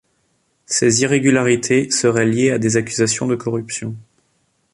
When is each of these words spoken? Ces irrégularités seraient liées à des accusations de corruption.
Ces 0.65 1.03
irrégularités 1.03 1.91
seraient 1.91 2.25
liées 2.25 2.49
à 2.49 2.57
des 2.57 2.75
accusations 2.75 3.27
de 3.27 3.35
corruption. 3.35 3.95